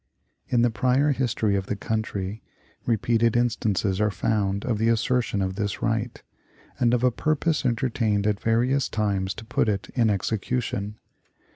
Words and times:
In 0.47 0.63
the 0.63 0.71
prior 0.71 1.11
history 1.11 1.55
of 1.55 1.67
the 1.67 1.75
country, 1.75 2.41
repeated 2.87 3.37
instances 3.37 4.01
are 4.01 4.09
found 4.09 4.65
of 4.65 4.79
the 4.79 4.87
assertion 4.89 5.43
of 5.43 5.57
this 5.57 5.83
right, 5.83 6.23
and 6.79 6.95
of 6.95 7.03
a 7.03 7.11
purpose 7.11 7.67
entertained 7.67 8.25
at 8.25 8.39
various 8.39 8.89
times 8.89 9.35
to 9.35 9.45
put 9.45 9.69
it 9.69 9.91
in 9.93 10.09
execution. 10.09 10.97